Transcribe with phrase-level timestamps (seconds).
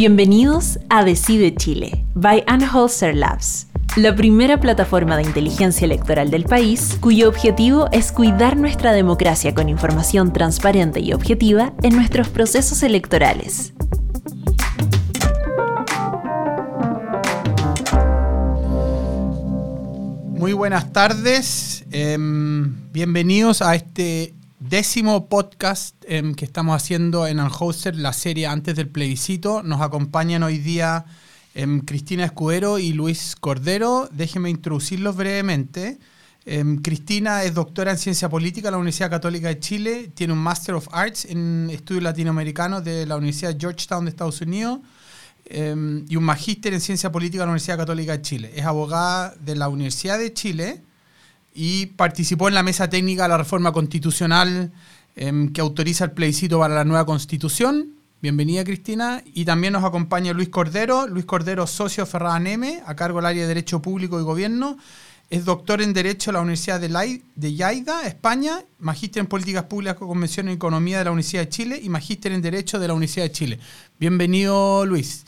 [0.00, 3.66] Bienvenidos a Decide Chile, by Anholzer Labs,
[3.98, 9.68] la primera plataforma de inteligencia electoral del país, cuyo objetivo es cuidar nuestra democracia con
[9.68, 13.74] información transparente y objetiva en nuestros procesos electorales.
[20.30, 27.96] Muy buenas tardes, em, bienvenidos a este décimo podcast em, que estamos haciendo en Anheuser,
[27.96, 29.62] la serie antes del plebiscito.
[29.64, 31.04] Nos acompañan hoy día
[31.54, 34.08] em, Cristina Escudero y Luis Cordero.
[34.12, 35.98] Déjenme introducirlos brevemente.
[36.82, 40.74] Cristina es doctora en ciencia política en la Universidad Católica de Chile, tiene un Master
[40.74, 44.80] of Arts en estudios latinoamericanos de la Universidad de Georgetown de Estados Unidos
[45.52, 48.52] Em, y un magíster en ciencia política en la Universidad Católica de Chile.
[48.54, 50.82] Es abogada de la Universidad de Chile
[51.54, 54.72] y participó en la mesa técnica de la reforma constitucional
[55.16, 57.94] em, que autoriza el plebiscito para la nueva constitución.
[58.22, 59.22] Bienvenida Cristina.
[59.32, 61.06] Y también nos acompaña Luis Cordero.
[61.06, 64.76] Luis Cordero, socio Ferrada Neme, a cargo del área de Derecho Público y Gobierno.
[65.30, 69.62] Es doctor en Derecho de la Universidad de, Lai, de Yaida, España, magíster en Políticas
[69.64, 72.94] Públicas, Convención y Economía de la Universidad de Chile y magíster en Derecho de la
[72.94, 73.58] Universidad de Chile.
[73.98, 75.24] Bienvenido, Luis.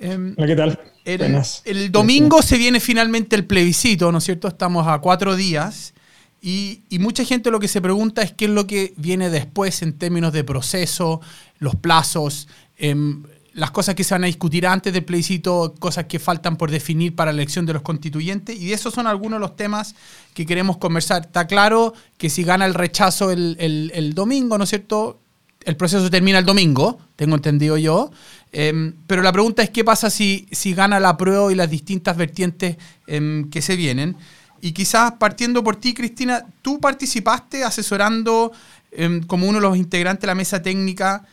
[0.00, 0.80] Em, ¿qué tal?
[1.04, 4.48] El, domingo se viene finalmente el plebiscito, ¿no es cierto?
[4.48, 5.94] Estamos a cuatro días.
[6.42, 9.98] Y, mucha gente lo que se pregunta es qué es lo que viene después en
[9.98, 11.20] términos de proceso,
[11.58, 16.18] los plazos, em, las cosas que se van a discutir antes del plebiscito, cosas que
[16.18, 18.58] faltan por definir para la elección de los constituyentes.
[18.58, 19.94] Y esos son algunos de los temas
[20.34, 21.22] que queremos conversar.
[21.26, 25.20] Está claro que si gana el rechazo el, el domingo, ¿no es cierto?
[25.64, 28.10] El proceso termina el domingo, tengo entendido yo.
[28.52, 32.16] Em, pero la pregunta es qué pasa si, si gana la prueba y las distintas
[32.16, 34.16] vertientes em, que se vienen.
[34.60, 38.52] Y quizás partiendo por ti, Cristina, tú participaste asesorando
[38.92, 41.24] em, como uno de los integrantes de la mesa técnica.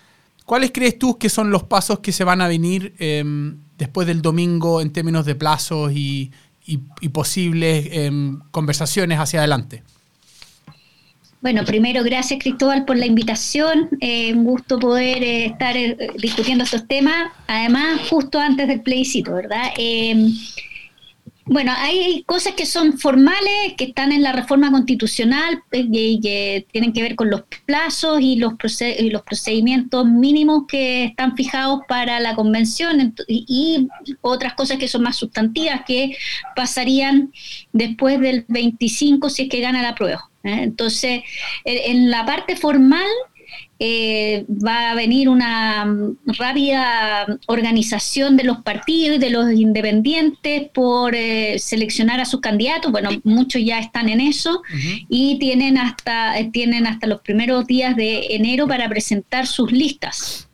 [0.45, 2.93] ¿Cuáles crees tú que son los pasos que se van a venir
[3.77, 6.31] después del domingo en términos de plazos y
[7.11, 7.89] posibles
[8.51, 9.83] conversaciones hacia adelante?
[11.40, 13.90] Bueno, primero, gracias Cristóbal por la invitación.
[14.02, 19.36] Eh, un gusto poder eh, estar eh, discutiendo estos temas, además justo antes del plebiscito,
[19.36, 19.72] ¿verdad?
[21.50, 26.92] bueno, hay cosas que son formales, que están en la reforma constitucional y que tienen
[26.92, 33.16] que ver con los plazos y los procedimientos mínimos que están fijados para la convención
[33.30, 33.88] y
[34.19, 36.18] otras cosas que son más sustantivas que
[36.54, 37.31] pasarían
[37.72, 40.30] después del 25 si es que gana la prueba.
[40.47, 40.63] ¿Eh?
[40.63, 41.24] Entonces,
[41.66, 43.08] en la parte formal
[43.80, 45.85] eh, va a venir una
[46.25, 52.91] rápida organización de los partidos y de los independientes por eh, seleccionar a sus candidatos.
[52.91, 54.63] Bueno, muchos ya están en eso
[55.09, 60.50] y tienen hasta, tienen hasta los primeros días de enero para presentar sus listas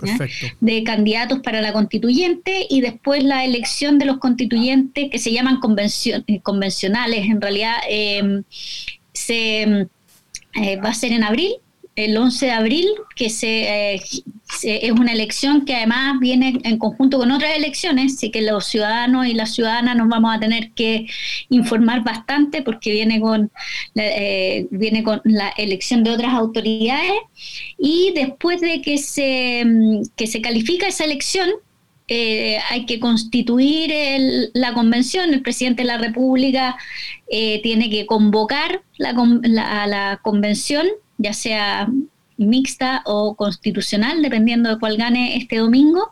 [0.59, 5.61] de candidatos para la constituyente y después la elección de los constituyentes que se llaman
[5.61, 7.25] convencionales.
[7.25, 7.77] En realidad,
[9.25, 9.87] se,
[10.55, 11.53] eh, va a ser en abril,
[11.95, 14.01] el 11 de abril, que eh,
[14.49, 18.65] se, es una elección que además viene en conjunto con otras elecciones, así que los
[18.65, 21.05] ciudadanos y las ciudadanas nos vamos a tener que
[21.49, 23.51] informar bastante porque viene con,
[23.95, 27.13] eh, viene con la elección de otras autoridades.
[27.77, 29.63] Y después de que se,
[30.15, 31.49] que se califica esa elección,
[32.15, 33.91] eh, hay que constituir
[34.53, 36.77] la convención, el presidente de la República
[37.27, 39.13] eh, tiene que convocar la,
[39.87, 40.85] la convención,
[41.17, 41.89] ya sea
[42.37, 46.11] mixta o constitucional, dependiendo de cuál gane este domingo.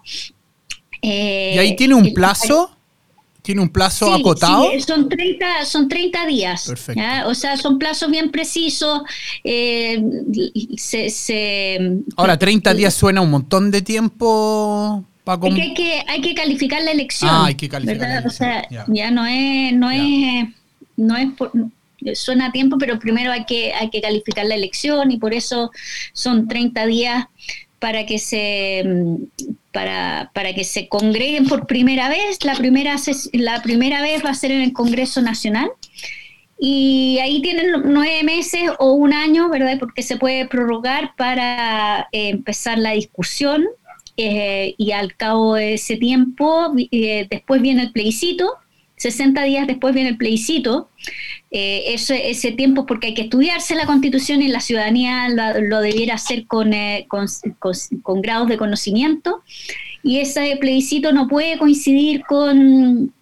[1.04, 2.76] ¿Y ahí tiene un plazo?
[3.44, 4.72] ¿Tiene un plazo acotado?
[4.72, 6.66] Sí, son 30, son 30 días.
[6.68, 7.02] Perfecto.
[7.28, 9.02] O sea, son plazos bien precisos.
[9.44, 10.02] Eh,
[12.16, 17.30] Ahora, 30 días suena un montón de tiempo hay, que, hay que calificar la elección.
[17.32, 20.48] Ah, hay que calificar O sea, ya no es, no es,
[20.98, 21.30] no es
[22.14, 25.72] suena a tiempo, pero primero hay que, hay que calificar la elección y por eso
[26.14, 27.26] son 30 días
[27.80, 28.84] para que se
[29.72, 32.44] para, para que se congreguen por primera vez.
[32.44, 32.96] La primera,
[33.34, 35.70] la primera vez va a ser en el Congreso Nacional.
[36.60, 39.80] Y ahí tienen nueve meses o un año, ¿verdad?
[39.80, 43.66] Porque se puede prorrogar para eh, empezar la discusión
[44.18, 48.54] eh, y al cabo de ese tiempo, eh, después viene el plebiscito,
[48.98, 50.90] 60 días después viene el plebiscito,
[51.50, 56.16] eh, ese, ese, tiempo porque hay que estudiarse la constitución y la ciudadanía lo, debiera
[56.16, 56.72] hacer con,
[57.08, 57.26] con,
[58.04, 59.42] con, grados de conocimiento,
[60.04, 63.14] y ese plebiscito no puede coincidir con,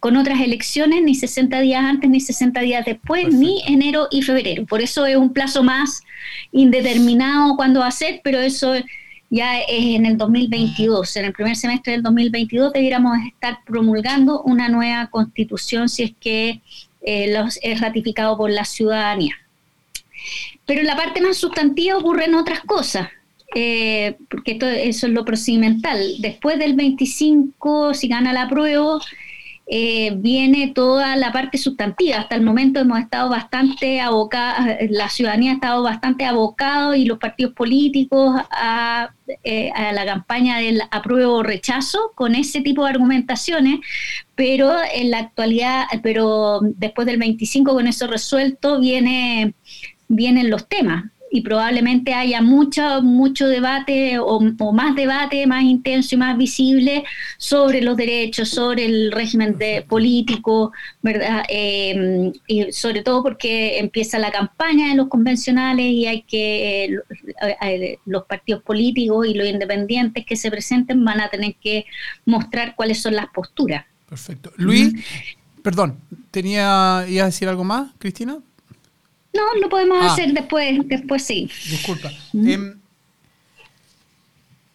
[0.00, 4.64] con otras elecciones, ni 60 días antes, ni 60 días después, ni enero y febrero.
[4.64, 6.02] Por eso es un plazo más
[6.50, 8.74] indeterminado cuando va a ser, pero eso
[9.34, 11.16] ya es en el 2022.
[11.16, 16.60] En el primer semestre del 2022 debiéramos estar promulgando una nueva constitución si es que
[17.02, 19.34] eh, es ratificado por la ciudadanía.
[20.66, 23.08] Pero en la parte más sustantiva ocurren otras cosas.
[23.56, 25.98] Eh, porque eso es lo procedimental.
[26.20, 29.00] Después del 25, si gana la prueba,
[29.66, 32.18] eh, viene toda la parte sustantiva.
[32.18, 37.18] Hasta el momento hemos estado bastante abocados, la ciudadanía ha estado bastante abocado y los
[37.18, 42.90] partidos políticos a, eh, a la campaña del apruebo o rechazo con ese tipo de
[42.90, 43.80] argumentaciones,
[44.34, 49.54] pero en la actualidad, pero después del 25 con eso resuelto, viene,
[50.08, 54.38] vienen los temas y probablemente haya mucho, mucho debate o,
[54.72, 57.02] más debate más intenso y más visible
[57.38, 60.70] sobre los derechos, sobre el régimen de político,
[61.02, 61.42] ¿verdad?
[61.48, 67.00] Em, y sobre todo porque empieza la campaña de los convencionales y hay que, eh,
[67.62, 71.84] eh, los partidos políticos y los independientes que se presenten van a tener que
[72.26, 73.84] mostrar cuáles son las posturas.
[74.08, 74.52] Perfecto.
[74.56, 74.94] Luis,
[75.62, 75.98] perdón,
[76.30, 78.38] ¿tenía, ¿ibas a decir algo más, Cristina?
[79.34, 80.12] No, lo podemos ah.
[80.12, 81.50] hacer después, después sí.
[81.68, 82.10] Disculpa.
[82.32, 82.76] Em,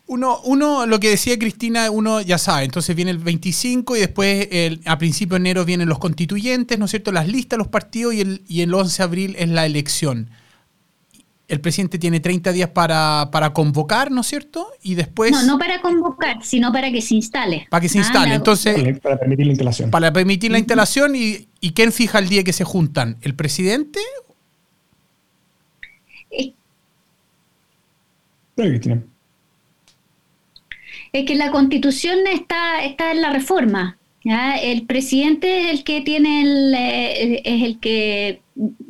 [0.08, 4.50] uno, uno, lo que decía Cristina, uno ya sabe, entonces viene el 25 y después
[4.86, 7.12] a principio de enero vienen los constituyentes, ¿no es cierto?
[7.12, 10.30] Las listas, los partidos y el, y el 11 de abril es la elección.
[11.48, 14.68] El presidente tiene 30 días para, convocar, ¿no es cierto?
[14.82, 15.32] Y después...
[15.32, 17.68] No, no para convocar, sino para que se instale.
[17.70, 19.00] Para que se instale, ah, entonces...
[19.00, 19.92] Para permitir la instalación.
[19.92, 23.18] Para permitir la instalación y, y ¿quién fija el día que se juntan?
[23.22, 24.00] ¿El presidente
[31.12, 33.98] es que la constitución está, está en la reforma.
[34.24, 38.42] El presidente es el que tiene el, eh, es el que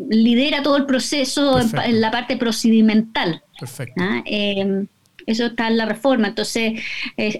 [0.09, 3.43] lidera todo el proceso en, la parte procedimental.
[3.57, 4.03] Perfecto.
[4.25, 4.85] Eh,
[5.31, 6.29] eso está en la reforma.
[6.29, 6.73] Entonces,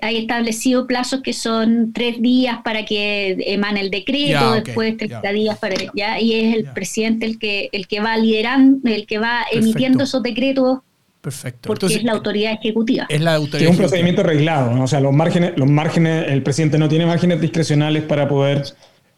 [0.01, 5.57] hay establecido plazos que son tres días para que emane el decreto, después 30 días
[5.59, 9.45] para ya, y es el presidente el que el que va liderando, el que va
[9.51, 10.79] emitiendo esos decretos
[11.21, 11.67] Perfecto.
[11.67, 13.05] Porque es la autoridad ejecutiva.
[13.09, 13.69] Es la autoridad.
[13.69, 17.41] Es un procedimiento reglado, o sea, los márgenes, los márgenes, el presidente no tiene márgenes
[17.41, 18.63] discrecionales para poder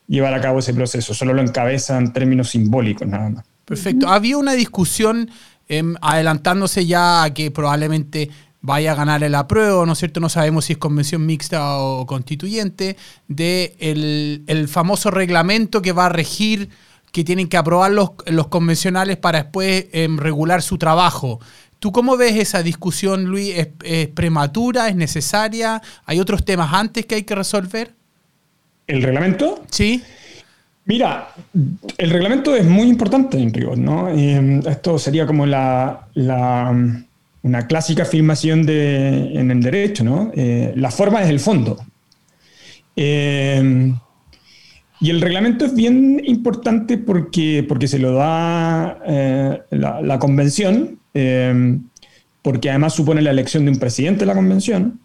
[0.08, 3.46] llevar a cabo ese proceso, solo lo encabeza en términos simbólicos nada más.
[3.66, 4.10] Perfecto.
[4.10, 5.30] Había una discusión
[5.70, 8.30] em, adelantándose ya a que probablemente
[8.62, 10.20] vaya a ganar el apruebo, ¿no es cierto?
[10.20, 12.96] No sabemos si es convención mixta o constituyente,
[13.28, 16.70] de el, famoso reglamento que va a regir
[17.12, 21.40] que tienen que aprobar los, los convencionales para después em, regular su trabajo.
[21.80, 23.56] ¿Tú cómo ves esa discusión, Luis?
[23.84, 24.88] ¿Es, prematura?
[24.88, 25.82] ¿Es necesaria?
[26.06, 27.96] ¿Hay otros temas antes que hay que resolver?
[28.86, 29.64] ¿El reglamento?
[29.72, 30.04] Sí.
[30.86, 31.30] Mira,
[31.98, 34.10] el reglamento es muy importante en rigor, ¿no?
[34.10, 36.08] Em, esto sería como la,
[37.44, 40.32] una clásica afirmación de, en el derecho, ¿no?
[40.36, 41.84] Eh, la forma es el fondo.
[42.96, 43.98] Em,
[45.00, 51.84] y el reglamento es bien importante porque, porque se lo da eh, la, convención Em,
[52.42, 55.00] porque además supone la elección de un presidente de la convención,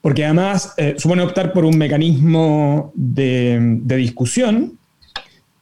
[0.00, 4.78] porque además eh, supone optar por un mecanismo de, discusión,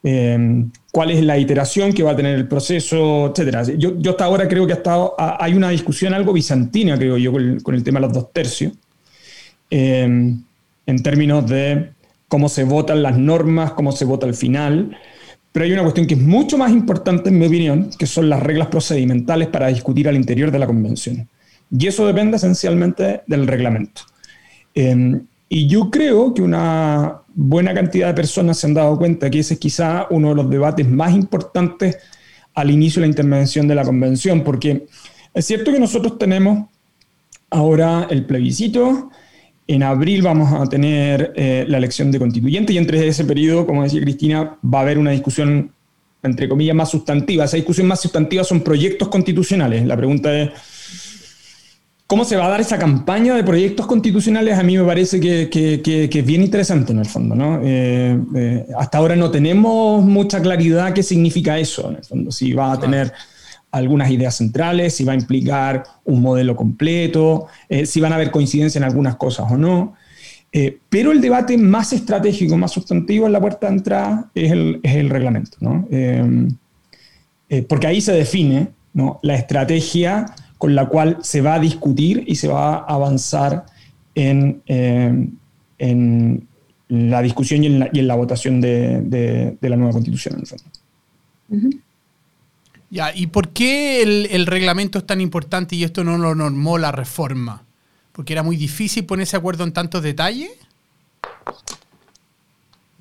[0.02, 3.76] em, cuál es la iteración que va a tener el proceso, etc.
[3.76, 7.74] Yo, yo hasta ahora creo que hasta, hay una discusión algo bizantina, creo yo, con
[7.74, 8.72] el, tema de los dos tercios,
[9.68, 10.42] em,
[10.86, 11.90] en términos de
[12.28, 14.96] cómo se votan las normas, cómo se vota al final,
[15.52, 18.42] pero hay una cuestión que es mucho más importante, en mi opinión, que son las
[18.42, 21.28] reglas procedimentales para discutir al interior de la convención.
[21.70, 24.00] Y eso depende esencialmente del reglamento.
[24.74, 29.40] Em, y yo creo que una buena cantidad de personas se han dado cuenta que
[29.40, 31.98] ese es quizá uno de los debates más importantes
[32.54, 34.86] al inicio de la intervención de la convención, porque
[35.34, 36.66] es cierto que nosotros tenemos
[37.50, 39.10] ahora el plebiscito,
[39.68, 43.82] en abril vamos a tener eh, la elección de constituyente y entre ese periodo, como
[43.82, 45.72] decía Cristina, va a haber una discusión,
[46.22, 47.44] entre comillas, más sustantiva.
[47.44, 49.84] Esa discusión más sustantiva son proyectos constitucionales.
[49.84, 50.50] La pregunta es,
[52.06, 54.58] ¿cómo se va a dar esa campaña de proyectos constitucionales?
[54.58, 57.34] A mí me parece que, es bien interesante en el fondo.
[57.34, 57.60] ¿no?
[57.62, 62.30] Eh, eh, hasta ahora no tenemos mucha claridad qué significa eso, en el fondo.
[62.30, 63.12] Si va a tener
[63.76, 68.30] algunas ideas centrales, si va a implicar un modelo completo, eh, si van a haber
[68.30, 69.94] coincidencia en algunas cosas o no.
[70.52, 75.10] Eh, pero el debate más estratégico, más sustantivo en la puerta de entrada es el,
[75.10, 75.58] reglamento,
[75.90, 78.68] eh, porque ahí se define
[79.22, 80.26] la estrategia
[80.58, 83.66] con la cual se va a discutir y se va a avanzar
[84.14, 86.48] en, en
[86.88, 90.64] la discusión y en la, votación de, la nueva constitución, en el fondo.
[92.90, 96.92] Ya, ¿y por qué el, reglamento es tan importante y esto no lo normó la
[96.92, 97.62] reforma?
[98.16, 100.50] porque era muy difícil ponerse de acuerdo en tantos detalles.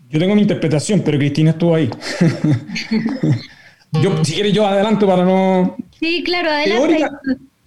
[0.09, 1.89] Yo tengo mi interpretación, pero Cristina estuvo ahí.
[4.01, 5.77] yo, si quieres, yo adelanto para no.
[5.99, 7.05] Sí, claro, adelante.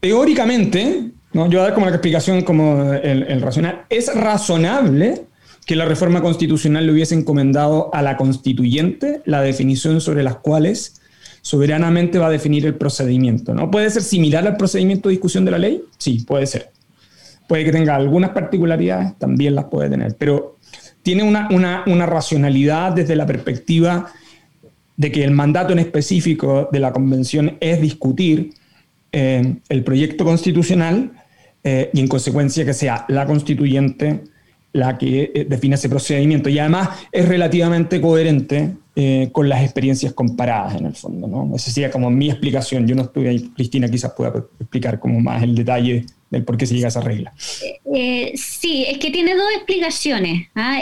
[0.00, 1.44] teóricamente, ¿no?
[1.50, 3.82] yo voy a dar como la explicación como el, el racional.
[3.88, 5.22] Es razonable
[5.66, 10.98] que la reforma constitucional le hubiese encomendado a la constituyente la definición sobre las cuales
[11.42, 13.54] soberanamente va a definir el procedimiento.
[13.54, 13.70] ¿no?
[13.70, 15.82] ¿Puede ser similar al procedimiento de discusión de la ley?
[15.98, 16.70] Sí, puede ser.
[17.46, 20.56] Puede que tenga algunas particularidades, también las puede tener, pero
[21.02, 21.48] tiene una,
[21.86, 24.12] una, racionalidad desde la perspectiva
[24.98, 28.50] de que el mandato en específico de la convención es discutir
[29.12, 31.12] eh, el proyecto constitucional
[31.64, 34.24] eh, y en consecuencia que sea la constituyente
[34.72, 36.48] la que eh, define ese procedimiento.
[36.48, 41.26] Y además es relativamente coherente eh, con las experiencias comparadas en el fondo.
[41.26, 41.54] ¿no?
[41.56, 42.86] Esa sería como mi explicación.
[42.86, 46.66] Yo no estuve ahí, Cristina quizás pueda explicar como más el detalle del por qué
[46.66, 47.32] se llega a esa regla.
[47.94, 50.48] Eh, sí, es que tiene dos explicaciones.
[50.54, 50.80] ¿ah?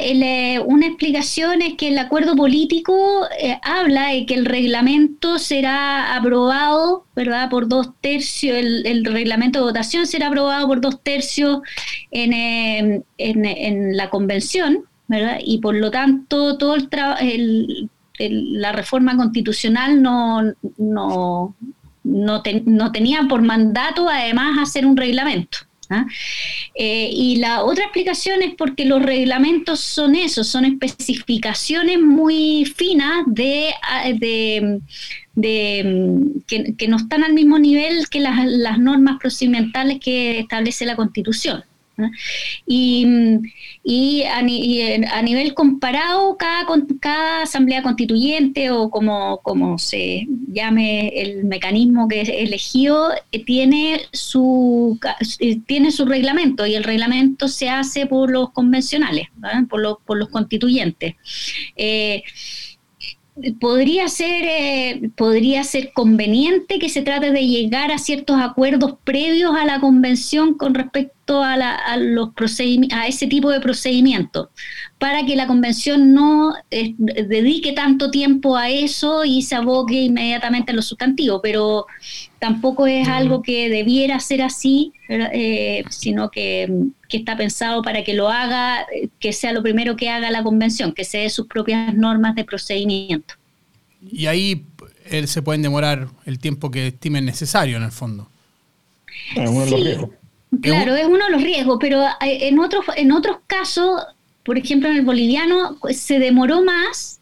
[0.66, 3.26] una explicación es que el acuerdo político
[3.62, 7.48] habla de que el reglamento será aprobado ¿verdad?
[7.48, 11.60] por dos tercios, el, reglamento de votación será aprobado por dos tercios
[12.10, 15.38] en, en, en la convención, ¿verdad?
[15.44, 16.88] y por lo tanto todo el,
[17.20, 20.42] el la reforma constitucional no,
[20.78, 21.54] no,
[22.06, 22.42] no,
[22.92, 25.58] tenía por mandato además hacer un reglamento.
[25.90, 26.06] ¿ah?
[26.74, 33.24] Eh, y la otra explicación es porque los reglamentos son eso, son especificaciones muy finas
[33.26, 34.80] de, ah, de,
[36.46, 41.64] que, no están al mismo nivel que las normas procedimentales que establece la Constitución.
[42.66, 43.06] Y,
[43.82, 46.66] y, a, nivel comparado, cada,
[47.00, 54.02] cada asamblea constituyente o como, como se llame el mecanismo que es elegido, eh, tiene
[54.12, 54.98] su,
[55.40, 59.28] eh, tiene su reglamento y el reglamento se hace por los convencionales,
[59.68, 61.14] por, los, por los constituyentes.
[61.76, 62.22] Eh,
[63.60, 69.64] podría ser, podría ser conveniente que se trate de llegar a ciertos acuerdos previos a
[69.64, 72.30] la convención con respecto a, los
[72.92, 74.48] a ese tipo de procedimientos,
[74.98, 80.72] para que la convención no eh, dedique tanto tiempo a eso y se aboque inmediatamente
[80.72, 81.86] a los sustantivos, pero
[82.38, 86.72] tampoco es algo que debiera ser así, eh, sino que,
[87.08, 88.86] que, está pensado para que lo haga,
[89.18, 92.44] que sea lo primero que haga la convención, que se dé sus propias normas de
[92.44, 93.34] procedimiento.
[94.00, 94.64] Y ahí
[95.10, 98.28] él se pueden demorar el tiempo que estimen necesario en el fondo.
[99.34, 99.50] Es
[100.60, 104.02] Claro, es uno de los riesgos, pero eh, en otros, en otros casos,
[104.44, 107.16] por ejemplo en el boliviano, se demoró más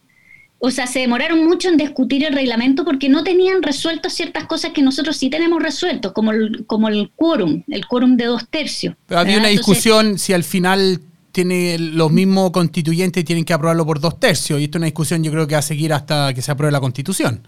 [0.67, 4.73] o sea, se demoraron mucho en discutir el reglamento porque no tenían resuelto ciertas cosas
[4.73, 8.97] que nosotros sí tenemos resuelto, como el, como el quórum, el quórum de dos tercios.
[9.07, 14.00] Pero había una discusión si al final tiene los mismos constituyentes tienen que aprobarlo por
[14.00, 16.41] dos tercios, y esto es una discusión yo creo que va a seguir hasta que
[16.41, 17.47] se apruebe la constitución.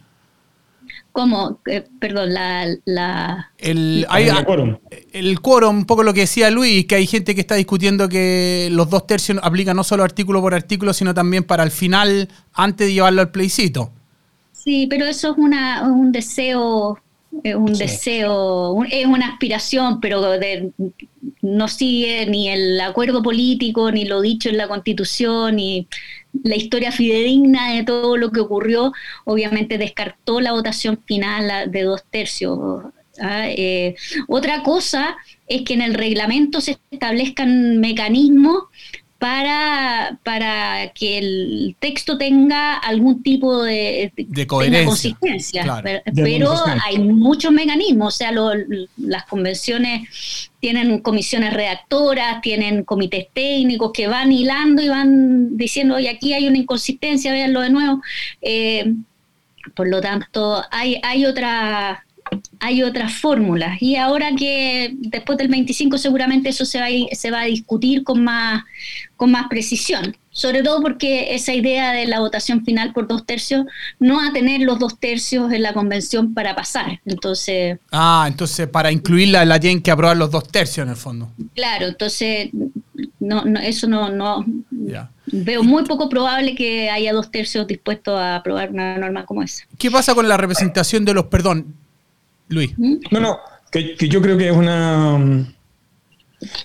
[1.17, 1.61] ¿Cómo?
[1.65, 2.67] Eh, perdón, la...
[2.85, 3.51] la...
[3.57, 4.07] El,
[4.45, 4.77] quórum.
[5.15, 8.69] El quórum, un poco lo que decía Luis, que hay gente que está discutiendo que
[8.71, 12.89] los dos tercios aplican no solo artículo por artículo, sino también para el final, antes
[12.89, 13.93] de llevarlo al plebiscito.
[14.53, 16.99] Sí, pero eso es una, un deseo
[17.43, 20.23] es un deseo, es una aspiración, pero
[21.43, 25.89] no sigue ni el acuerdo político, ni lo dicho en la constitución, ni
[26.45, 28.93] la historia fidedigna de todo lo que ocurrió.
[29.25, 32.59] Obviamente descartó la votación final de dos tercios.
[33.21, 33.49] ¿ah?
[33.49, 33.95] Eh,
[34.29, 35.17] otra cosa
[35.49, 38.65] es que en el reglamento se establezcan mecanismos
[39.19, 45.83] para, para que el texto tenga algún tipo de, de consistencia.
[46.15, 46.55] Pero,
[46.85, 48.33] hay muchos mecanismos, o sea,
[48.97, 56.11] las convenciones tienen comisiones redactoras, tienen comités técnicos que van hilando y van diciendo, oye,
[56.11, 58.03] aquí hay una inconsistencia, véanlo de nuevo.
[58.43, 58.93] Eh,
[59.75, 62.05] por lo tanto, hay, hay otra
[62.61, 67.31] hay otras fórmulas y ahora que después del 25 seguramente eso se va, a, se
[67.31, 68.65] va a discutir con más,
[69.17, 73.67] con más precisión, sobre todo porque esa idea de la votación final por dos tercios
[73.99, 77.01] no va a tener los dos tercios en la convención para pasar.
[77.07, 77.79] Entonces.
[77.91, 81.31] Ah, entonces para incluirla la tienen que aprobar los dos tercios en el fondo.
[81.55, 82.51] Claro, entonces
[83.19, 84.45] no, no eso no, no
[85.27, 89.65] veo muy poco probable que haya dos tercios dispuestos a aprobar una norma como esa.
[89.79, 91.75] ¿Qué pasa con la representación de los, perdón,
[92.49, 92.73] Luis?
[92.77, 92.97] ¿Mm?
[93.11, 93.39] No, no,
[93.71, 95.47] que, que yo creo que es una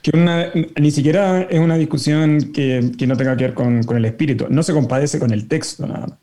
[0.01, 3.97] que una, ni siquiera es una discusión que, que no tenga que ver con, con,
[3.97, 6.17] el espíritu, no se compadece con el texto nada más.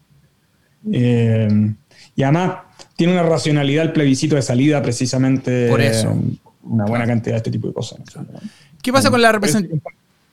[0.93, 1.75] Eh,
[2.15, 2.59] y además
[2.97, 6.17] tiene una racionalidad el plebiscito de salida precisamente Por eso.
[6.63, 8.01] una buena cantidad de este tipo de cosas.
[8.83, 9.83] ¿Qué pasa con la representación?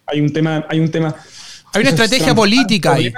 [0.08, 1.16] Hay un tema, hay un tema.
[1.74, 3.12] Hay una estrategia política ahí.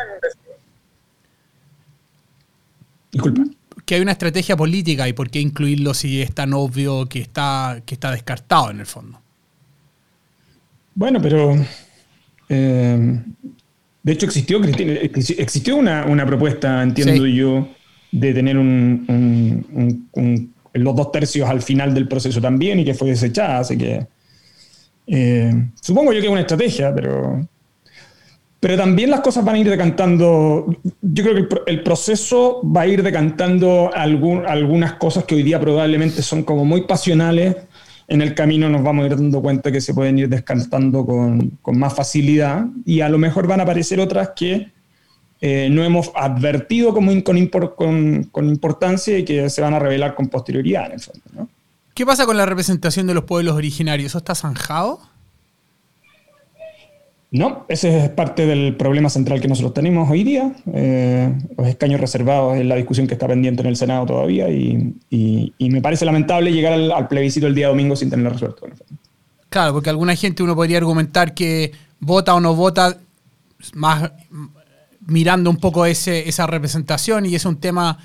[3.12, 3.44] Disculpa.
[3.88, 7.82] Que hay una estrategia política y por qué incluirlo si es tan obvio que está,
[7.86, 9.22] que está descartado en el fondo.
[10.94, 11.56] Bueno, pero
[12.50, 13.22] eh,
[14.04, 17.70] de hecho existió, existió una, propuesta, entiendo yo,
[18.12, 20.10] de tener un,
[20.74, 24.06] los dos tercios al final del proceso también y que fue desechada, así que
[25.08, 27.48] eh, supongo yo que es una estrategia, pero
[28.60, 30.66] pero también las cosas van a ir decantando,
[31.02, 36.24] yo creo que el, proceso va a ir decantando algunas cosas que hoy día probablemente
[36.24, 37.56] son como muy pasionales.
[38.08, 41.60] En el camino nos vamos a ir dando cuenta que se pueden ir descantando con,
[41.74, 44.72] más facilidad y a lo mejor van a aparecer otras que
[45.40, 47.10] eh, no hemos advertido con,
[48.48, 51.50] importancia y que se van a revelar con posterioridad en el fondo.
[51.94, 54.12] ¿Qué pasa con la representación de los pueblos originarios?
[54.12, 55.00] ¿Eso está zanjado?
[57.30, 60.56] No, ese es parte del problema central que nosotros tenemos hoy día.
[60.74, 64.96] Eh, los escaños reservados es la discusión que está pendiente en el Senado todavía y,
[65.60, 68.68] me parece lamentable llegar al, plebiscito el día domingo sin tenerlo resuelto.
[69.50, 72.98] Claro, porque alguna gente uno podría argumentar que vota o no vota
[73.74, 74.12] más
[75.06, 77.98] mirando un poco ese, esa representación y es un tema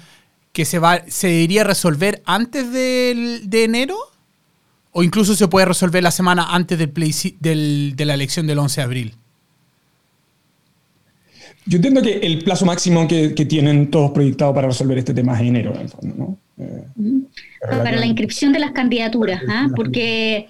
[0.53, 3.97] que se, va, se debería resolver antes de enero
[4.93, 6.93] o incluso se puede resolver la semana antes del,
[7.41, 9.15] del de la elección del 11 de abril.
[11.65, 15.43] Yo entiendo que el plazo máximo que, tienen todos proyectados para resolver este tema es
[15.43, 15.73] enero,
[16.03, 16.37] ¿no?
[16.59, 16.85] Eh,
[17.61, 19.69] para la inscripción de las candidaturas, ¿ah?
[19.77, 20.49] porque,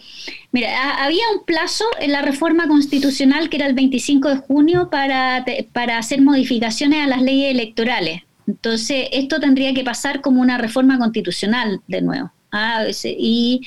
[0.52, 5.44] mira, había un plazo en la reforma constitucional que era el 25 de junio para,
[5.72, 8.22] para hacer modificaciones a las leyes electorales.
[8.46, 12.32] Entonces, esto tendría que pasar como una reforma constitucional de nuevo.
[12.52, 12.84] ¿Ah?
[13.04, 13.62] Y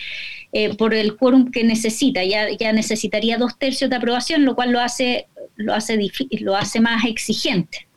[0.53, 2.23] eh, por el quórum que necesita.
[2.23, 5.99] Ya, ya necesitaría dos tercios de aprobación, lo cual lo hace, lo hace,
[6.39, 7.87] lo hace más exigente.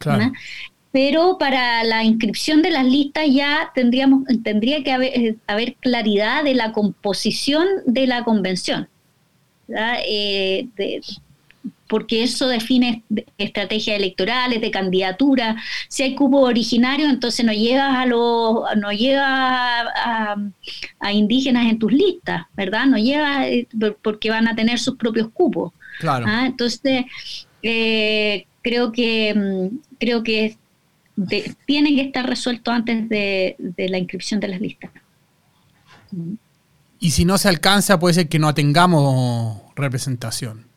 [0.90, 6.42] Pero para la inscripción de las listas ya tendríamos, tendría que haber, eh, haber claridad
[6.42, 8.88] de la composición de la convención.
[10.04, 11.00] Eh, de,
[11.88, 13.02] porque eso define
[13.38, 15.56] estrategias electorales, de candidatura.
[15.88, 20.36] Si hay cupo originario, entonces no llegas a los, no llega a,
[21.12, 22.86] indígenas en tus listas, ¿verdad?
[22.86, 23.66] No llegas eh,
[24.02, 25.72] porque van a tener sus propios cupos.
[25.98, 26.26] Claro.
[26.28, 26.46] ¿ah?
[26.46, 27.06] Entonces,
[27.62, 30.56] eh, creo que mm, creo que
[31.66, 34.90] tiene que estar resuelto antes de, de la inscripción de las listas.
[37.00, 40.67] Y si no se alcanza, puede ser que no tengamos representación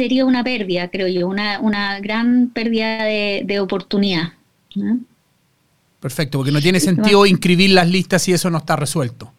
[0.00, 4.32] sería una pérdida, creo yo, una, gran pérdida de, oportunidad.
[6.00, 9.30] Perfecto, porque no tiene sentido inscribir las listas si eso no está resuelto.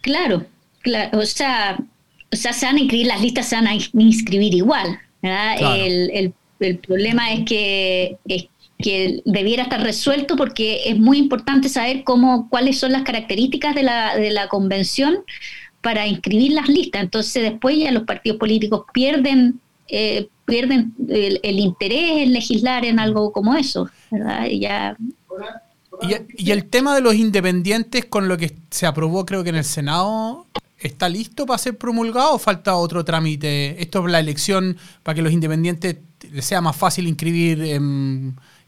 [0.00, 0.44] claro,
[1.12, 1.78] o sea,
[2.32, 4.98] o sea, se van a inscribir las listas, se van a inscribir igual.
[5.22, 6.34] El,
[6.82, 8.18] problema es que,
[8.78, 13.84] que debiera estar resuelto porque es muy importante saber cómo, cuáles son las características de
[13.84, 15.18] la, de la convención
[15.86, 17.00] para inscribir las listas.
[17.00, 23.30] Entonces después ya los partidos políticos pierden eh, pierden el, interés en legislar en algo
[23.30, 23.88] como eso.
[24.50, 24.96] Y, ya...
[26.36, 29.64] y, el tema de los independientes con lo que se aprobó creo que en el
[29.64, 30.46] Senado,
[30.76, 33.80] ¿está listo para ser promulgado o falta otro trámite?
[33.80, 35.98] Esto es la elección para que los independientes
[36.40, 37.64] sea más fácil inscribir,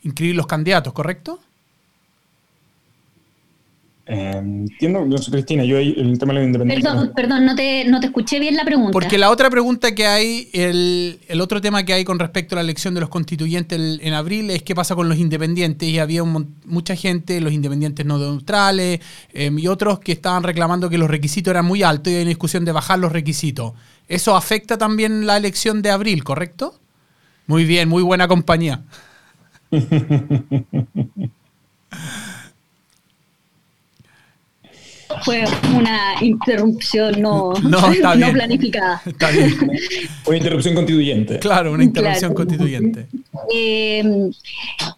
[0.05, 1.41] inscribir los candidatos, ¿correcto?
[4.11, 6.91] Entiendo, Cristina, yo el tema de la independencia.
[6.91, 8.91] Perdón, perdón no, te, no te escuché bien la pregunta.
[8.91, 12.57] Porque la otra pregunta que hay, el, el otro tema que hay con respecto a
[12.57, 15.87] la elección de los constituyentes en abril es qué pasa con los independientes.
[15.89, 19.01] Y había mucha gente, los independientes no neutrales
[19.35, 22.31] em, y otros que estaban reclamando que los requisitos eran muy altos y hay una
[22.31, 23.75] discusión de bajar los requisitos.
[24.09, 26.81] Eso afecta también la elección de abril, ¿correcto?
[27.47, 28.85] Muy bien, muy buena compañía.
[35.25, 37.53] fue una interrupción no,
[38.33, 39.03] planificada.
[40.27, 41.39] Una interrupción constituyente.
[41.39, 43.07] Claro, una interrupción constituyente.
[43.53, 44.31] Eh,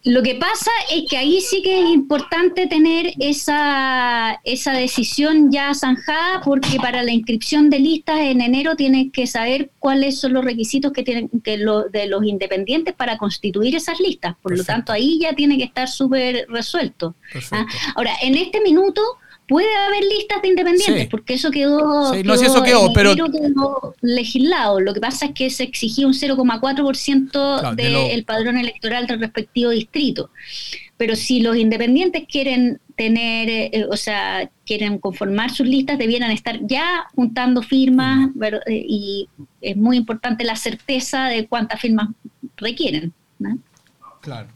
[0.04, 5.74] lo que pasa es que ahí sí que es importante tener esa, esa decisión ya
[5.74, 10.44] zanjada, porque para la inscripción de listas en enero tienes que saber cuáles son los
[10.44, 14.36] requisitos que tienen que lo, de los independientes para constituir esas listas.
[14.42, 17.14] Por lo tanto, ahí ya tiene que estar súper resuelto.
[17.52, 17.66] ¿ah?
[17.94, 19.02] Ahora, en este minuto
[19.50, 23.16] puede haber listas de independientes, porque eso quedó, no, eso quedó, pero...
[24.00, 24.78] legislado.
[24.78, 30.30] Lo que pasa es que se exigía un 0,4% del padrón electoral del respectivo distrito.
[30.96, 36.60] Pero si los independientes quieren tener, eh, o sea, quieren conformar sus listas, debieran estar
[36.64, 38.30] ya juntando firmas
[38.68, 39.28] y
[39.60, 42.10] es muy importante la certeza de cuántas firmas
[42.56, 43.12] requieren.
[44.20, 44.46] Claro.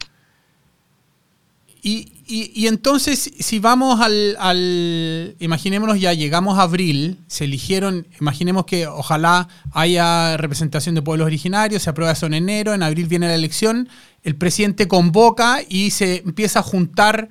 [1.83, 9.49] Y, entonces, si vamos al, imaginémonos ya, llegamos a abril, se eligieron, imaginemos que ojalá
[9.73, 13.89] haya representación de pueblos originarios, se aprueba eso en enero, en abril viene la elección,
[14.23, 17.29] el presidente convoca y se empieza a juntar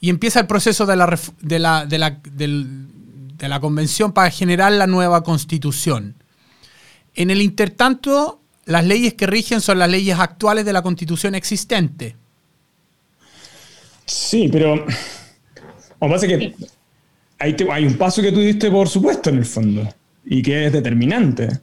[0.00, 4.72] y empieza el proceso de la, de la, de la, de la convención para generar
[4.72, 6.16] la nueva constitución.
[7.14, 12.16] En el intertanto, las leyes que rigen son las leyes actuales de la constitución existente.
[14.10, 16.54] Sí, pero lo que pasa es que
[17.38, 19.88] hay, hay, un paso que tú diste, por supuesto, en el fondo,
[20.24, 21.60] y que es determinante.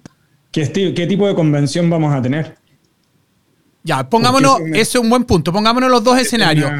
[0.50, 2.56] ¿Qué, qué tipo de convención vamos a tener?
[3.84, 6.72] Ya, pongámonos, ese es un buen punto, pongámonos los dos escenarios.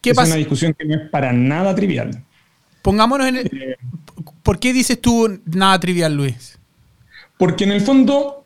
[0.00, 2.24] ¿Qué es una discusión que no es para nada trivial.
[2.80, 3.76] Pongámonos en el, eh,
[4.44, 6.58] ¿Por qué dices tú nada trivial, Luis?
[7.38, 8.41] Porque en el fondo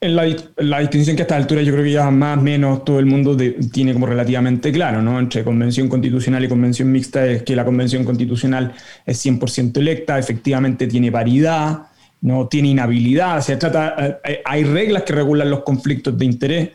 [0.00, 2.98] la, la, distinción que a esta altura yo creo que ya más o menos todo
[2.98, 3.36] el mundo
[3.70, 5.18] tiene como relativamente claro, ¿no?
[5.18, 8.72] Entre convención constitucional y convención mixta es que la convención constitucional
[9.04, 11.82] es 100% electa, efectivamente tiene paridad,
[12.22, 16.70] no tiene inhabilidad, se trata, eh, hay reglas que regulan los conflictos de interés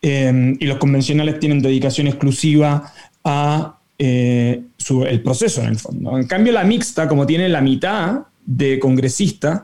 [0.00, 2.92] eh, y los convencionales tienen dedicación exclusiva
[3.24, 4.62] a eh,
[5.06, 6.16] el proceso en el fondo.
[6.16, 9.62] En cambio la mixta, como tiene la mitad de congresistas,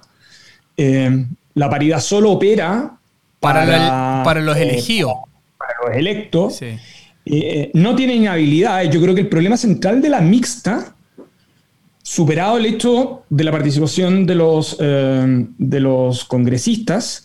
[1.54, 2.98] la paridad solo opera
[3.38, 5.14] para, para, los eh, elegidos.
[5.58, 6.60] Para los electos.
[6.62, 8.82] Eh, no tiene inhabilidad.
[8.84, 10.94] Yo creo que el problema central de la mixta,
[12.02, 17.24] superado el hecho de la participación de los, eh, de los congresistas,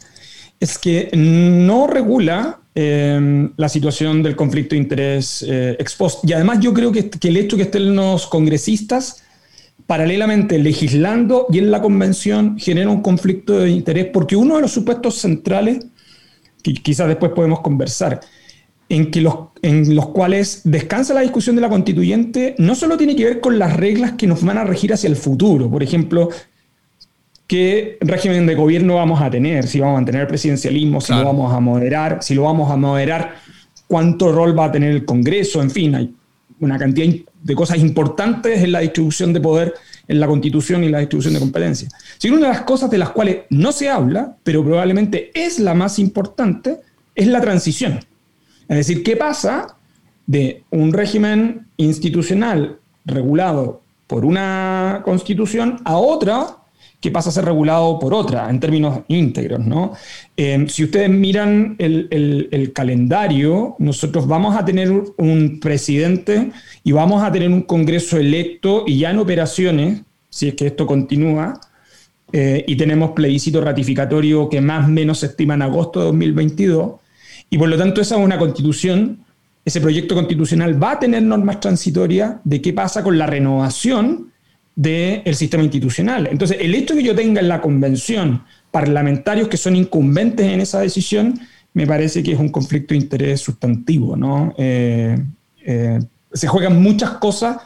[0.59, 5.45] es que no regula la situación del conflicto de interés
[5.79, 6.27] expuesto.
[6.27, 9.23] Y además yo creo que, que el hecho de que estén los congresistas
[9.87, 14.71] paralelamente legislando y en la convención genera un conflicto de interés, porque uno de los
[14.71, 15.85] supuestos centrales,
[16.63, 18.21] que quizás después podemos conversar,
[18.89, 23.15] en, que los, en los cuales descansa la discusión de la constituyente, no solo tiene
[23.15, 26.29] que ver con las reglas que nos van a regir hacia el futuro, por ejemplo,
[27.47, 31.53] qué régimen de gobierno vamos a tener, si vamos a mantener presidencialismo, si lo vamos
[31.53, 33.35] a moderar, si lo vamos a moderar,
[33.87, 36.13] cuánto rol va a tener el Congreso, en fin, hay
[36.59, 37.13] una cantidad
[37.43, 39.73] de cosas importantes en la distribución de poder
[40.07, 41.91] en la constitución y la distribución de competencias.
[42.17, 45.73] Sino una de las cosas de las cuales no se habla, pero probablemente es la
[45.73, 46.79] más importante,
[47.15, 47.99] es la transición.
[48.67, 49.77] Es decir, ¿qué pasa
[50.27, 56.57] de un régimen institucional regulado por una constitución a otra
[57.05, 59.59] que pasa a ser regulado por otra en términos íntegros.
[59.59, 59.93] ¿no?
[60.35, 66.51] Eh, si ustedes miran el, calendario, nosotros vamos a tener un presidente
[66.83, 70.87] y vamos a tener un Congreso electo y ya en operaciones, si es que esto
[70.87, 71.61] continúa,
[72.33, 76.95] eh, y tenemos plebiscito ratificatorio que más o menos se estima en agosto de 2022,
[77.51, 79.19] y por lo tanto esa es una constitución,
[79.63, 84.31] ese proyecto constitucional va a tener normas transitorias de qué pasa con la renovación
[84.75, 86.27] del sistema institucional.
[86.27, 90.59] Entonces, el hecho de que yo tenga en la convención parlamentarios que son incumbentes en
[90.59, 91.39] esa decisión,
[91.73, 94.15] me parece que es un conflicto de interés sustantivo.
[94.15, 94.53] ¿no?
[94.57, 95.17] Eh,
[95.65, 95.99] eh,
[96.33, 97.57] se juegan muchas cosas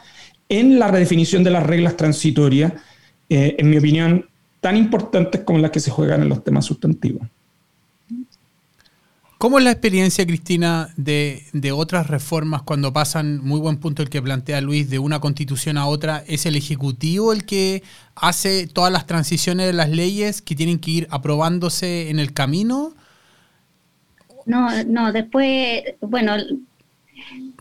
[0.48, 2.72] en la redefinición de las reglas transitorias,
[3.28, 4.26] eh, en mi opinión,
[4.60, 7.26] tan importantes como las que se juegan en los temas sustantivos.
[9.40, 14.20] ¿Cómo es la experiencia, Cristina, de, otras reformas cuando pasan, muy buen punto el que
[14.20, 16.22] plantea Luis, de una constitución a otra?
[16.26, 17.82] ¿Es el Ejecutivo el que
[18.14, 22.92] hace todas las transiciones de las leyes que tienen que ir aprobándose en el camino?
[24.44, 26.34] No, no, después, bueno,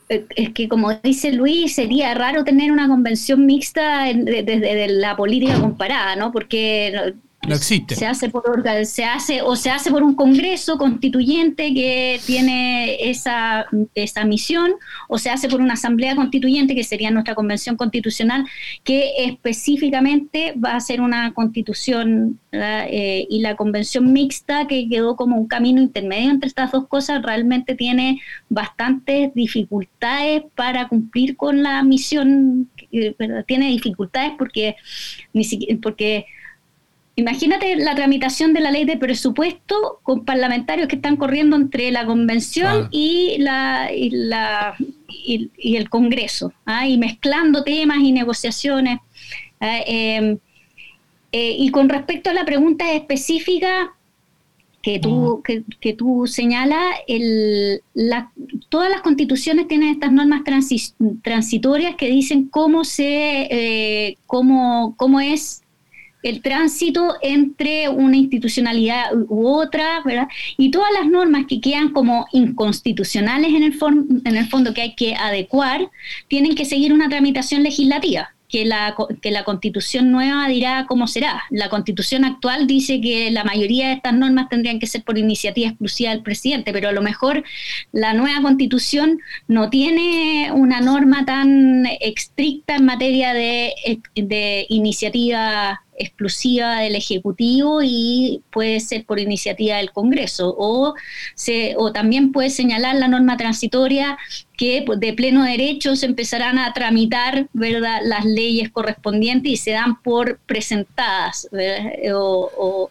[0.09, 6.17] es que como dice Luis, sería raro tener una convención mixta desde la política comparada,
[6.17, 6.33] ¿no?
[6.33, 7.13] Porque
[7.47, 7.95] no existe.
[7.95, 8.43] Se hace por
[8.83, 14.73] se hace o se hace por un congreso constituyente que tiene esa, esa misión
[15.07, 18.45] o se hace por una asamblea constituyente que sería nuestra convención constitucional
[18.83, 25.37] que específicamente va a ser una constitución eh, y la convención mixta que quedó como
[25.37, 31.83] un camino intermedio entre estas dos cosas realmente tiene bastantes dificultades para cumplir con la
[31.83, 33.15] misión, eh,
[33.47, 34.75] tiene dificultades porque
[35.31, 36.25] ni siquiera porque
[37.15, 42.05] Imagínate la tramitación de la ley de presupuesto con parlamentarios que están corriendo entre la
[42.05, 46.87] convención y, la, y, el Congreso, ¿ah?
[46.87, 48.99] y mezclando temas y negociaciones.
[49.59, 49.79] ¿ah?
[49.85, 50.37] Em,
[51.31, 53.93] eh, y con respecto a la pregunta específica,
[54.81, 57.81] que tú, que, que tú señalas, el,
[58.69, 60.41] todas las constituciones tienen estas normas
[61.21, 65.63] transitorias que dicen cómo, se, eh, cómo, cómo es
[66.23, 70.27] el tránsito entre una institucionalidad u otra, ¿verdad?
[70.57, 73.77] Y todas las normas que quedan como inconstitucionales en el,
[74.25, 75.89] en el fondo que hay que adecuar,
[76.27, 81.43] tienen que seguir una tramitación legislativa que la, que la constitución nueva dirá cómo será.
[81.51, 85.69] La constitución actual dice que la mayoría de estas normas tendrían que ser por iniciativa
[85.69, 87.43] exclusiva del presidente, pero a lo mejor
[87.91, 93.71] la nueva constitución no tiene una norma tan estricta en materia de,
[94.15, 100.55] de iniciativa exclusiva del Ejecutivo y puede ser por iniciativa del Congreso.
[100.57, 100.95] O,
[101.35, 104.17] se, o también puede señalar la norma transitoria
[104.57, 107.99] que pues, de pleno derecho se empezarán a tramitar ¿verdad?
[108.03, 111.47] las leyes correspondientes y se dan por presentadas.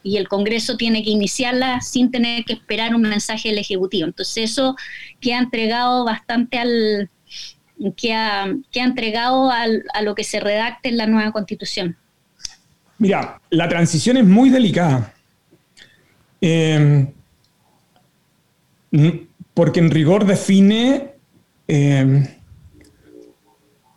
[0.03, 4.07] y el Congreso tiene que iniciarlas sin tener que esperar un mensaje del Ejecutivo.
[4.07, 4.77] Entonces eso
[5.21, 7.11] que ha entregado bastante al...
[7.97, 11.97] Que ha, que ha entregado al, a lo que se redacte en la nueva constitución.
[12.98, 15.14] Mira, la transición es muy delicada.
[16.40, 17.08] Em,
[19.54, 21.14] porque en rigor define
[21.66, 22.26] em,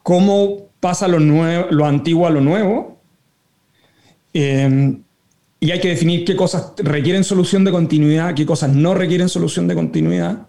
[0.03, 2.99] cómo pasa lo, antiguo a lo nuevo.
[4.33, 5.03] Em,
[5.59, 9.67] y hay que definir qué cosas requieren solución de continuidad, qué cosas no requieren solución
[9.67, 10.47] de continuidad,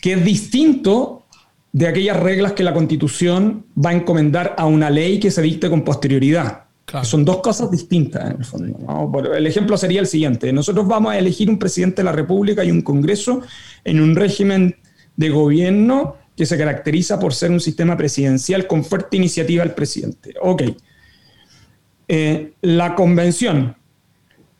[0.00, 1.26] que es distinto
[1.72, 5.68] de aquellas reglas que la Constitución va a encomendar a una ley que se dicte
[5.68, 6.63] con posterioridad.
[7.02, 9.34] Son dos cosas distintas en el fondo.
[9.34, 10.52] El ejemplo sería el siguiente.
[10.52, 13.42] Nosotros vamos a elegir un presidente de la República y un Congreso
[13.84, 14.76] en un régimen
[15.16, 20.34] de gobierno que se caracteriza por ser un sistema presidencial con fuerte iniciativa del presidente.
[20.40, 20.62] Ok.
[22.06, 23.76] Eh, la convención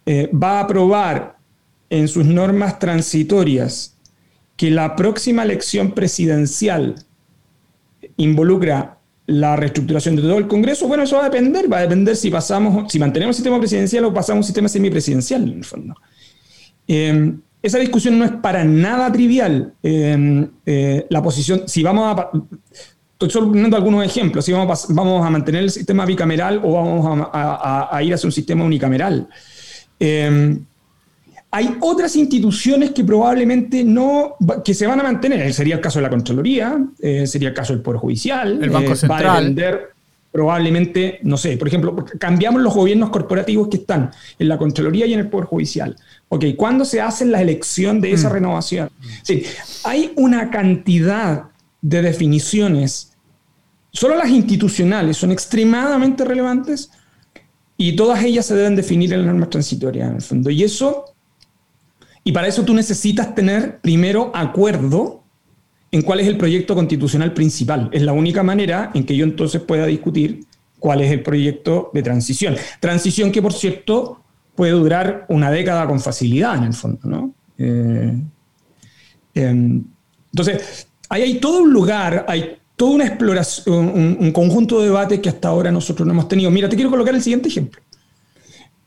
[0.07, 1.37] eh, va a aprobar
[1.91, 3.97] en sus normas transitorias
[4.57, 6.95] que la próxima elección presidencial
[8.17, 12.15] involucra la reestructuración de todo el Congreso, bueno, eso va a depender, va a depender
[12.15, 15.65] si pasamos, si mantenemos el sistema presidencial o pasamos a un sistema semipresidencial, en el
[15.65, 15.95] fondo.
[16.87, 19.73] Em, esa discusión no es para nada trivial.
[19.83, 22.31] Em, eh, la posición, si vamos a...
[23.13, 26.73] Estoy solo poniendo algunos ejemplos, si vamos a, vamos a mantener el sistema bicameral o
[26.73, 29.29] vamos a, a ir hacia un sistema unicameral.
[29.99, 30.59] Eh,
[31.55, 35.55] hay otras instituciones que probablemente no, que se van a mantener.
[35.55, 38.61] Sería el caso de la Contraloría, eh, sería el caso del Poder Judicial.
[38.61, 39.21] El Banco Central.
[39.21, 39.95] Eh, va a depender
[40.33, 45.13] probablemente, no sé, por ejemplo, cambiamos los gobiernos corporativos que están en la Contraloría y
[45.13, 45.95] en el Poder Judicial.
[46.29, 48.33] Ok, ¿cuándo se hace la elección de esa mm.
[48.33, 48.91] renovación?
[49.23, 49.45] Sí,
[49.85, 51.45] hay una cantidad
[51.81, 53.13] de definiciones,
[53.93, 56.91] solo las institucionales son extremadamente relevantes
[57.77, 60.51] y todas ellas se deben definir en las normas transitorias, en el fondo.
[60.51, 61.14] Y eso
[62.25, 65.23] y para eso tú necesitas tener primero acuerdo
[65.93, 67.91] en cuál es el proyecto constitucional principal.
[67.93, 70.45] Es la única manera en que yo entonces pueda discutir
[70.81, 72.57] cuál es el proyecto de transición.
[72.81, 74.21] Transición que, por cierto,
[74.55, 77.01] puede durar una década con facilidad, en el fondo.
[77.05, 77.35] ¿no?
[77.59, 78.19] Eh,
[79.35, 79.85] em,
[80.33, 85.29] entonces, ahí hay todo un lugar, hay toda una exploración, un, conjunto de debates que
[85.29, 86.51] hasta ahora nosotros no hemos tenido.
[86.51, 87.81] Mira, te quiero colocar el siguiente ejemplo.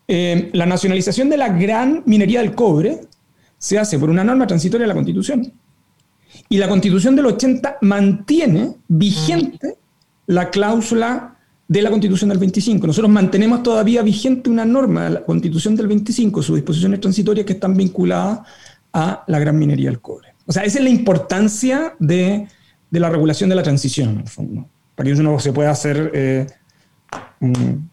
[0.07, 3.01] Em, la nacionalización de la gran minería del cobre
[3.57, 5.51] se hace por una norma transitoria de la Constitución.
[6.49, 9.77] Y la Constitución del 80 mantiene vigente
[10.27, 12.87] la cláusula de la Constitución del 25.
[12.87, 17.53] Nosotros mantenemos todavía vigente una norma de la Constitución del 25, sus disposiciones transitorias que
[17.53, 18.41] están vinculadas
[18.93, 20.33] a la gran minería del cobre.
[20.45, 22.47] O sea, esa es la importancia de,
[22.91, 26.47] la regulación de la transición, en el fondo, para que uno se pueda hacer eh,
[27.41, 27.89] un,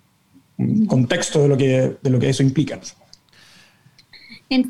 [0.86, 2.74] contexto de lo, que, de lo que eso implica.
[2.74, 2.80] En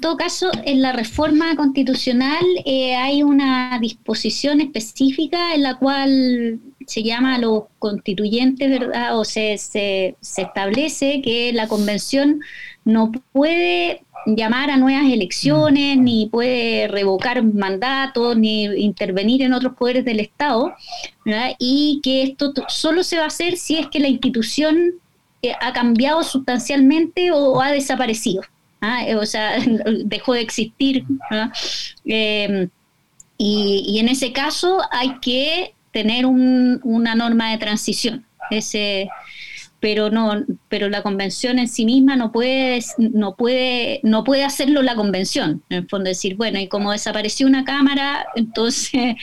[0.01, 7.03] todo caso, en la reforma constitucional eh, hay una disposición específica en la cual se
[7.03, 9.19] llama a los constituyentes, ¿verdad?
[9.19, 12.41] O se, se, establece que la convención
[12.85, 20.05] no puede llamar a nuevas elecciones, ni puede revocar mandatos, ni intervenir en otros poderes
[20.05, 20.73] del Estado,
[21.25, 21.51] ¿verdad?
[21.59, 24.95] y que esto solo se va a hacer si es que la institución
[25.43, 28.43] eh, ha cambiado sustancialmente o ha desaparecido.
[28.85, 29.05] ¿Ah?
[29.07, 29.59] Eh, o sea,
[30.05, 31.05] dejó de existir.
[31.31, 31.51] ¿ah?
[32.05, 32.69] Eh,
[33.37, 38.27] y, en ese caso hay que tener una norma de transición.
[38.51, 39.09] Ese,
[39.81, 44.83] pero no, pero la convención en sí misma no puede, no puede, no puede hacerlo
[44.83, 45.63] la convención.
[45.71, 49.17] En el fondo decir, bueno, y como desapareció una cámara, entonces,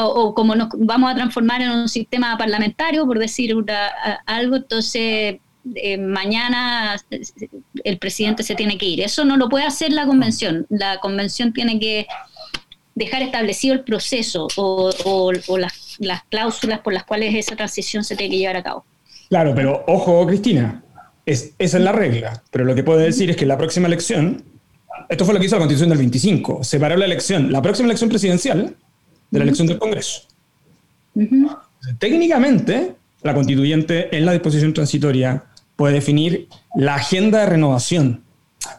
[0.00, 3.54] o, como nos vamos a transformar en un sistema parlamentario, por decir
[4.26, 5.36] algo, entonces
[5.74, 6.96] eh, mañana
[7.84, 9.00] el presidente se tiene que ir.
[9.00, 10.66] Eso no lo puede hacer la convención.
[10.68, 12.06] La convención tiene que
[12.94, 18.32] dejar establecido el proceso o, las, las, cláusulas por las cuales esa transición se tiene
[18.32, 18.84] que llevar a cabo.
[19.28, 20.82] Claro, pero ojo, Cristina,
[21.24, 22.42] es, esa es la regla.
[22.50, 24.42] Pero lo que puedo decir es que la próxima elección,
[25.08, 28.10] esto fue lo que hizo la Constitución del 25, separó la elección, la próxima elección
[28.10, 28.76] presidencial
[29.30, 30.22] de la elección del Congreso.
[31.98, 35.44] Técnicamente, la constituyente en la disposición transitoria
[35.80, 38.22] puede definir la agenda de renovación.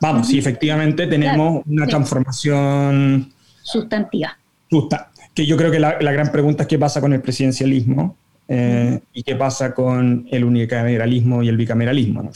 [0.02, 3.34] Vamos, si efectivamente tenemos una transformación
[3.64, 4.38] sustantiva.
[4.70, 5.10] Justa.
[5.34, 8.16] Que yo creo que la, gran pregunta es qué pasa con el presidencialismo
[8.48, 12.32] eh, y qué pasa con el unicameralismo y el bicameralismo.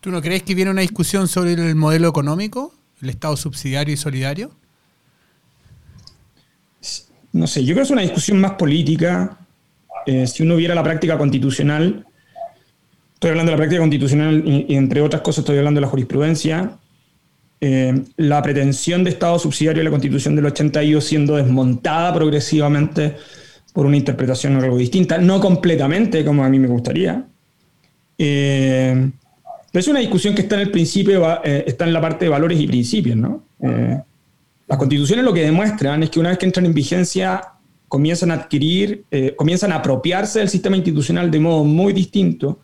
[0.00, 3.96] ¿Tú no crees que viene una discusión sobre el modelo económico, el Estado subsidiario y
[3.96, 4.50] solidario?
[7.32, 9.38] No sé, yo creo que es una discusión más política.
[10.04, 12.04] Eh, si uno viera la práctica constitucional,
[13.20, 16.78] estoy hablando de la práctica constitucional y, entre otras cosas estoy hablando de la jurisprudencia,
[17.60, 22.14] eh, la pretensión de Estado subsidiario de la Constitución del 80 ha ido siendo desmontada
[22.14, 23.16] progresivamente
[23.74, 27.26] por una interpretación algo distinta, no completamente como a mí me gustaría.
[28.16, 29.10] Eh,
[29.70, 32.30] pero es una discusión que está en el principio, eh, está en la parte de
[32.30, 33.18] valores y principios.
[33.18, 33.44] ¿no?
[34.66, 37.42] las constituciones lo que demuestran es que una vez que entran en vigencia
[37.86, 39.04] comienzan a adquirir,
[39.36, 42.60] comienzan a apropiarse del sistema institucional de modo muy distinto.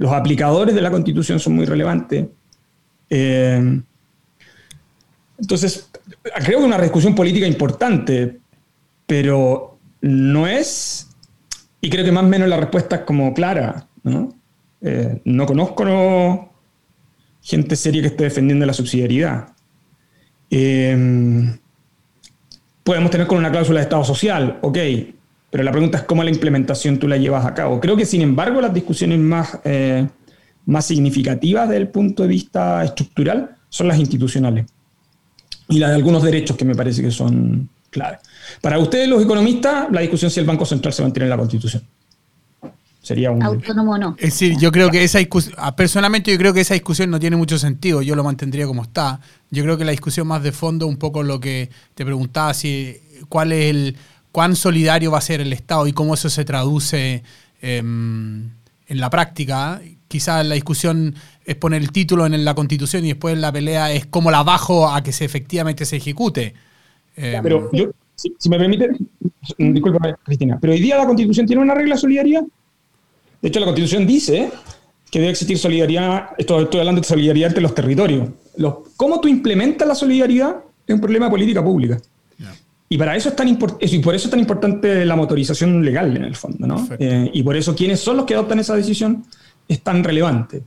[0.00, 2.26] Los aplicadores de la constitución son muy relevantes.
[5.38, 5.90] Entonces,
[6.22, 8.38] creo que es una discusión política importante,
[9.06, 11.10] pero no es,
[11.82, 14.30] y creo que más o menos la respuesta es como clara, ¿no?
[14.80, 16.50] Eh, no conozco
[17.42, 19.48] gente seria que esté defendiendo la subsidiariedad.
[20.48, 21.58] Em,
[22.82, 24.78] podemos tener con una cláusula de Estado social, ok,
[25.50, 27.80] pero la pregunta es cómo la implementación tú la llevas a cabo.
[27.80, 30.06] Creo que, sin embargo, las discusiones más, eh,
[30.66, 34.66] más significativas desde el punto de vista estructural son las institucionales
[35.68, 38.20] y la de algunos derechos que me parece que son claves.
[38.60, 41.82] Para ustedes, los economistas, la discusión si el Banco Central se mantiene en la Constitución.
[43.02, 43.42] Sería un...
[43.42, 44.14] Autónomo no.
[44.18, 47.18] Es decir, yo creo que esa discusión, ah, personalmente yo creo que esa discusión no
[47.18, 49.20] tiene mucho sentido, yo lo mantendría como está.
[49.50, 52.96] Yo creo que la discusión más de fondo, un poco lo que te preguntaba, si
[53.28, 53.96] cuál es el,
[54.32, 57.22] cuán solidario va a ser el Estado y cómo eso se traduce
[57.60, 58.50] em,
[58.88, 59.80] en la práctica.
[60.08, 61.14] Quizás la discusión
[61.44, 64.88] es poner el título en la constitución y después la pelea es cómo la bajo
[64.88, 66.54] a que se efectivamente se ejecute.
[67.16, 68.90] Em, pero yo, si, me permite,
[69.58, 72.42] disculpa Cristina, pero hoy día la constitución tiene una regla de solidaridad.
[73.40, 74.50] De hecho, la constitución dice
[75.10, 78.28] que debe existir solidaridad, esto estoy hablando de solidaridad entre los territorios.
[78.56, 80.56] Los, ¿Cómo tú implementas la solidaridad?
[80.86, 82.00] Es un problema de política pública.
[82.92, 86.24] Y para eso es tan y por eso es tan importante la motorización legal en
[86.24, 86.88] el fondo, ¿no?
[86.98, 89.24] Eh, y por eso quienes son los que adoptan esa decisión
[89.68, 90.64] es tan relevante.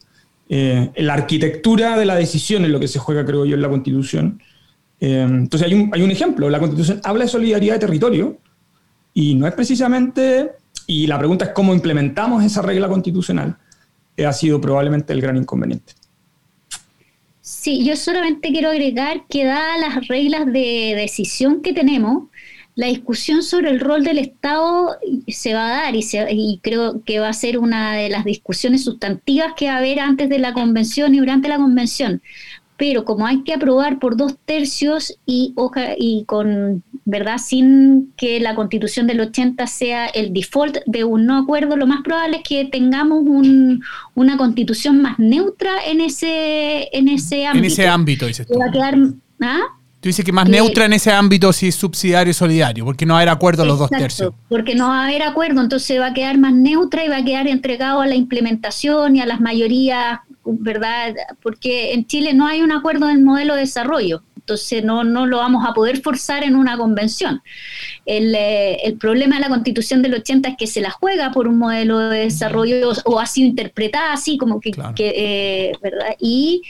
[0.47, 3.67] Eh, la arquitectura de la decisión es lo que se juega, creo yo, en la
[3.67, 4.41] Constitución.
[5.01, 8.37] Eh, entonces hay un, hay un ejemplo, la Constitución habla de solidaridad de territorio
[9.13, 10.51] y no es precisamente,
[10.87, 13.57] y la pregunta es cómo implementamos esa regla constitucional,
[14.25, 15.93] ha sido probablemente el gran inconveniente.
[17.45, 22.29] Sí, yo solamente quiero agregar que dadas las reglas de decisión que tenemos,
[22.75, 24.95] la discusión sobre el rol del Estado
[25.27, 28.85] se va a dar y, y, creo que va a ser una de las discusiones
[28.85, 32.21] sustantivas que va a haber antes de la convención y durante la convención.
[32.77, 35.53] Pero como hay que aprobar por dos tercios y,
[35.97, 41.37] y con verdad sin que la constitución del 80 sea el default de un no
[41.37, 43.83] acuerdo, lo más probable es que tengamos un,
[44.15, 47.65] una constitución más neutra en ese, en ese ámbito.
[47.65, 48.57] En ese ámbito, dices tú.
[48.57, 48.97] Va a quedar,
[49.41, 49.61] ¿ah?
[50.03, 53.13] Tú dices que más neutra en ese ámbito si es subsidiario y solidario, porque no
[53.13, 54.33] va a haber acuerdo a los dos tercios.
[54.49, 57.23] Porque no va a haber acuerdo, entonces va a quedar más neutra y va a
[57.23, 61.15] quedar entregado a la implementación y a las mayorías, ¿verdad?
[61.41, 65.37] Porque en Chile no hay un acuerdo del modelo de desarrollo, entonces no, no lo
[65.37, 67.41] vamos a poder forzar en una convención.
[68.05, 71.47] El, eh, el problema de la constitución del 80 es que se la juega por
[71.47, 76.15] un modelo de desarrollo o, ha sido interpretada así como que, eh, ¿verdad?
[76.19, 76.61] Y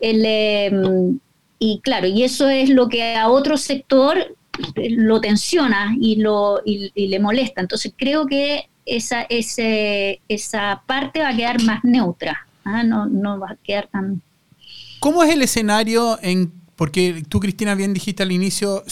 [0.00, 0.24] el...
[0.24, 1.18] Em,
[1.60, 4.36] y claro, y eso es lo que a otro sector
[4.76, 7.60] lo tensiona y, lo, y, le molesta.
[7.60, 12.84] Entonces creo que esa, ese, esa parte va a quedar más neutra, ¿ah?
[12.84, 14.22] no, no va a quedar tan...
[15.00, 16.57] ¿Cómo es el escenario en...
[16.78, 18.84] Porque tú, Cristina, bien dijiste al inicio,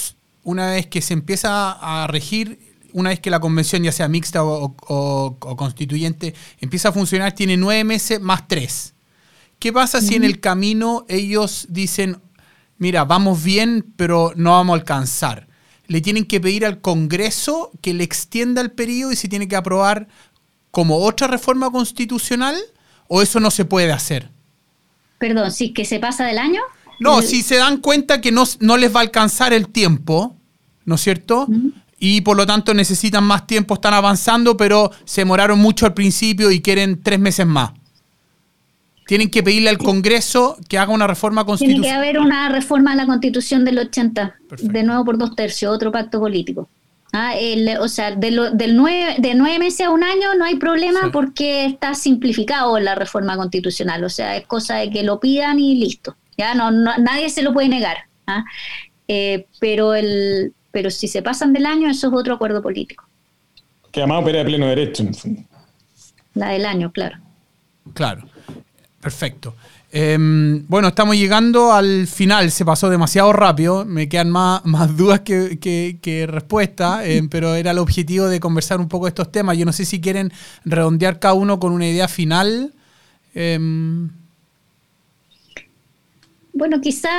[0.43, 2.59] una vez que se empieza a regir,
[2.93, 7.57] una vez que la convención, ya sea mixta o, o constituyente, empieza a funcionar, tiene
[7.57, 8.95] nueve meses más tres.
[9.61, 12.21] ¿Qué pasa si en el camino ellos dicen,
[12.77, 15.47] mira, vamos bien, pero no vamos a alcanzar.
[15.87, 19.55] Le tienen que pedir al Congreso que le extienda el periodo y se tiene que
[19.55, 20.09] aprobar
[20.73, 22.57] como otra reforma constitucional
[23.07, 24.33] o eso no se puede hacer?
[25.19, 26.61] Perdón, si que se pasa del año.
[26.99, 30.37] No, si se dan cuenta que no, no, les va a alcanzar el tiempo,
[30.85, 31.47] ¿no es cierto?
[31.99, 36.51] Y por lo tanto necesitan más tiempo, están avanzando, pero se demoraron mucho al principio
[36.51, 37.73] y quieren tres meses más.
[39.07, 41.83] Tienen que pedirle al Congreso que haga una reforma constitucional.
[41.83, 45.73] Tiene que haber una reforma a la Constitución del 80, de nuevo por dos tercios,
[45.73, 46.69] otro pacto político.
[47.13, 47.35] Ah,
[47.81, 51.65] o sea, de del nueve, de nueve meses a un año no hay problema porque
[51.65, 54.05] está simplificado la reforma constitucional.
[54.05, 56.17] O sea, es cosa de que lo pidan y listo.
[56.37, 57.97] Ya no, nadie se lo puede negar.
[58.27, 58.45] ¿ah?
[59.09, 63.09] Eh, pero el pero si se pasan del año, eso es otro acuerdo político.
[63.91, 65.43] Que además opera de pleno derecho, en el fondo.
[66.35, 67.17] La del año, claro.
[67.95, 68.29] Claro,
[69.01, 69.55] perfecto.
[69.91, 75.21] Em, bueno, estamos llegando al final, se pasó demasiado rápido, me quedan más, más dudas
[75.21, 79.57] que, respuestas, em, pero era el objetivo de conversar un poco de estos temas.
[79.57, 80.31] Yo no sé si quieren
[80.67, 82.75] redondear cada uno con una idea final.
[83.35, 84.11] Em.
[86.57, 87.11] Bueno, quizá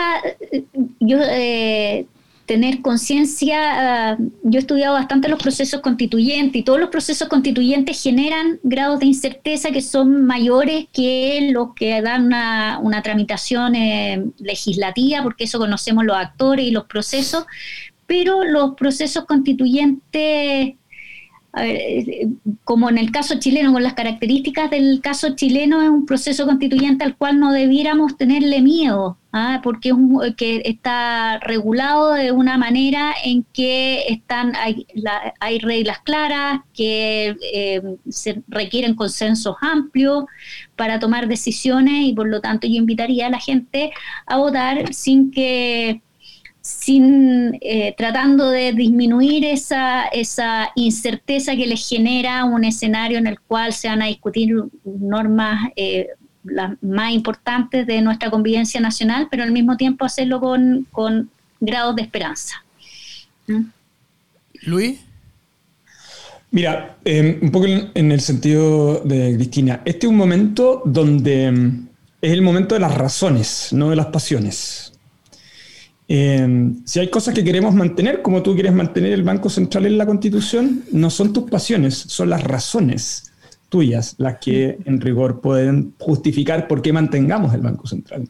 [0.51, 0.63] eh,
[0.99, 2.07] yo eh,
[2.47, 8.01] tener conciencia, ah, yo he estudiado bastante los procesos constituyentes y todos los procesos constituyentes
[8.01, 15.21] generan grados de incerteza que son mayores que los que dan una, tramitación eh, legislativa,
[15.21, 17.45] porque eso conocemos los actores y los procesos,
[18.07, 20.73] pero los procesos constituyentes
[21.59, 22.27] eh,
[22.63, 27.03] como en el caso chileno, con las características del caso chileno, es un proceso constituyente
[27.03, 29.61] al cual no debiéramos tenerle miedo, ¿ah?
[29.63, 34.85] porque es que está regulado de una manera en que están hay,
[35.39, 40.25] hay reglas claras, que eh, se requieren consensos amplios
[40.75, 43.91] para tomar decisiones y por lo tanto yo invitaría a la gente
[44.25, 46.01] a votar sin que
[46.67, 53.39] sin eh, tratando de disminuir esa, esa incerteza que les genera un escenario en el
[53.39, 54.53] cual se van a discutir
[54.83, 56.07] normas eh,
[56.43, 61.29] las más importantes de nuestra convivencia nacional, pero al mismo tiempo hacerlo con, con
[61.61, 62.55] grados de esperanza.
[63.47, 63.61] ¿Mm?
[64.63, 64.99] Luis.
[66.51, 71.87] Mira, em, un poco en, el sentido de Cristina, este es un momento donde em,
[72.21, 74.96] es el momento de las razones, no de las pasiones.
[76.09, 79.97] Em, si hay cosas que queremos mantener, como tú quieres mantener el Banco Central en
[79.97, 83.31] la Constitución, no son tus pasiones, son las razones
[83.69, 88.23] tuyas las que en rigor pueden justificar por qué mantengamos el Banco Central.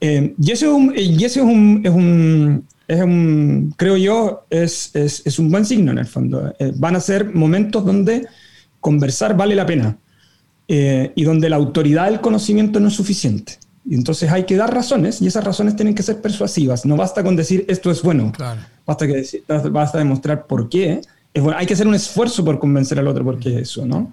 [0.00, 4.90] Em, y ese, es un, y es, un, es, un, es un, creo yo, es,
[4.94, 6.54] es, es, un buen signo en el fondo.
[6.58, 8.26] Eh, van a ser momentos donde
[8.80, 9.96] conversar vale la pena
[10.68, 13.58] eh, y donde la autoridad del conocimiento no es suficiente.
[13.88, 16.84] Entonces hay que dar razones y esas razones tienen que ser persuasivas.
[16.84, 18.32] No basta con decir esto es bueno.
[18.86, 19.24] Basta, que
[19.70, 21.00] basta demostrar por qué.
[21.32, 21.58] Es bueno.
[21.58, 24.12] Hay que hacer un esfuerzo por convencer al otro por qué eso, ¿no?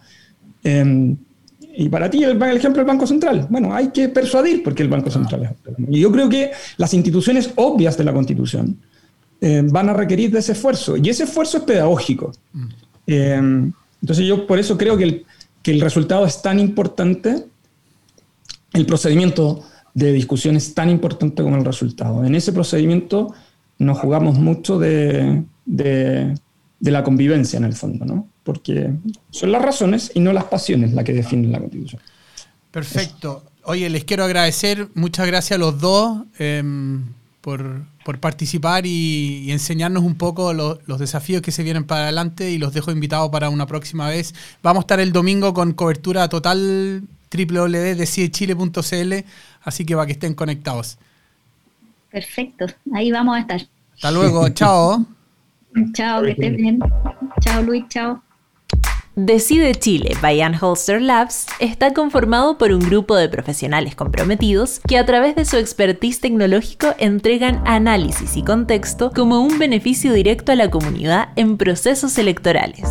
[0.63, 1.17] Em,
[1.75, 3.47] y para ti, el, ejemplo del Banco Central.
[3.49, 5.73] Bueno, hay que persuadir porque el Banco Central es.
[5.89, 8.77] Y yo creo que las instituciones obvias de la Constitución
[9.41, 10.97] em, van a requerir de ese esfuerzo.
[10.97, 12.31] Y ese esfuerzo es pedagógico.
[13.05, 15.25] Em, entonces yo por eso creo que el,
[15.61, 17.45] que el resultado es tan importante
[18.73, 19.63] el procedimiento
[19.93, 22.23] de discusión es tan importante como el resultado.
[22.23, 23.33] En ese procedimiento
[23.79, 25.43] nos jugamos mucho de,
[26.79, 28.27] la convivencia en el fondo, ¿no?
[28.43, 28.91] Porque
[29.31, 32.01] son las razones y no las pasiones las que definen la Constitución.
[32.71, 33.43] Perfecto.
[33.63, 37.03] Oye, les quiero agradecer, muchas gracias a los dos em,
[37.41, 37.85] por,
[38.19, 42.91] participar y, enseñarnos un poco los desafíos que se vienen para adelante y los dejo
[42.91, 44.33] invitados para una próxima vez.
[44.61, 49.13] Vamos a estar el domingo con cobertura total www.decidechile.cl,
[49.61, 50.97] así que para que estén conectados.
[52.11, 53.61] Perfecto, ahí vamos a estar.
[53.95, 55.05] Hasta luego, chao.
[55.93, 56.79] chao, que estén bien.
[57.41, 58.23] Chao Luis, chao.
[59.19, 65.07] Decide Chile by Holster Labs está conformado por un grupo de profesionales comprometidos que a
[65.07, 70.69] través de su expertise tecnológico entregan análisis y contexto como un beneficio directo a la
[70.69, 72.87] comunidad en procesos electorales.